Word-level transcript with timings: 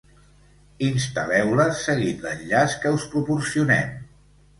Instal·leu-les 0.85 1.83
seguint 1.89 2.23
l'enllaç 2.27 2.73
que 2.87 2.95
us 2.95 3.05
proporcionem. 3.13 3.93